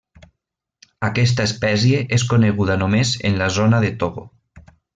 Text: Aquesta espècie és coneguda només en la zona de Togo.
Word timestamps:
Aquesta 1.07 1.45
espècie 1.49 1.99
és 2.17 2.25
coneguda 2.33 2.79
només 2.85 3.13
en 3.31 3.39
la 3.43 3.51
zona 3.61 3.83
de 3.87 3.93
Togo. 4.05 4.27